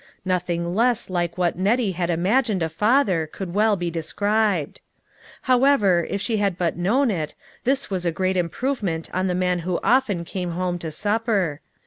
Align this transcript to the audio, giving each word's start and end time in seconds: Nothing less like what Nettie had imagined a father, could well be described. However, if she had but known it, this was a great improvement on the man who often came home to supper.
Nothing 0.25 0.73
less 0.73 1.11
like 1.11 1.37
what 1.37 1.59
Nettie 1.59 1.91
had 1.91 2.09
imagined 2.09 2.63
a 2.63 2.69
father, 2.69 3.29
could 3.31 3.53
well 3.53 3.75
be 3.75 3.91
described. 3.91 4.81
However, 5.43 6.07
if 6.09 6.19
she 6.19 6.37
had 6.37 6.57
but 6.57 6.75
known 6.75 7.11
it, 7.11 7.35
this 7.65 7.91
was 7.91 8.03
a 8.03 8.11
great 8.11 8.35
improvement 8.35 9.11
on 9.13 9.27
the 9.27 9.35
man 9.35 9.59
who 9.59 9.79
often 9.83 10.25
came 10.25 10.53
home 10.53 10.79
to 10.79 10.89
supper. 10.89 11.61